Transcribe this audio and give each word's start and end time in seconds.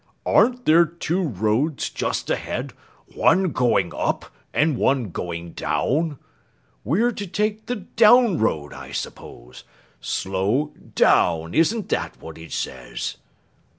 "Aren't 0.25 0.65
there 0.65 0.83
two 0.87 1.21
roads 1.21 1.87
just 1.91 2.31
ahead, 2.31 2.73
one 3.13 3.51
going 3.51 3.93
up 3.93 4.33
and 4.51 4.75
one 4.75 5.11
going 5.11 5.51
down? 5.51 6.17
We're 6.83 7.11
to 7.11 7.27
take 7.27 7.67
the 7.67 7.75
down 7.75 8.39
road, 8.39 8.73
I 8.73 8.93
suppose. 8.93 9.63
'Slow 9.99 10.73
down,' 10.95 11.53
isn't 11.53 11.89
that 11.89 12.19
what 12.19 12.39
it 12.39 12.51
says?" 12.51 13.17